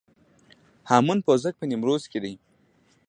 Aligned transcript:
هامون 0.89 1.19
پوزک 1.25 1.53
په 1.59 1.65
نیمروز 1.71 2.03
کې 2.11 2.19
دی 2.23 2.33